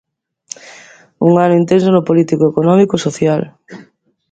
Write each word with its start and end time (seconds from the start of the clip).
Un 1.27 1.31
ano 1.43 1.55
intenso 1.61 1.89
no 1.91 2.05
político, 2.09 2.43
económico 2.51 2.93
e 2.95 3.03
social. 3.07 3.41